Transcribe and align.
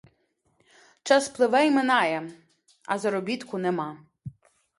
Час 1.03 1.29
пливе 1.29 1.65
й 1.65 1.71
минає, 1.71 2.31
а 2.87 2.97
заробітку 2.99 3.57
нема. 3.57 3.97